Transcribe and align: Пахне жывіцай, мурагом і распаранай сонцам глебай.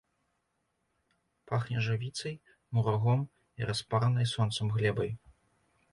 Пахне 1.51 1.83
жывіцай, 1.89 2.35
мурагом 2.77 3.21
і 3.61 3.69
распаранай 3.71 4.25
сонцам 4.35 4.67
глебай. 4.79 5.17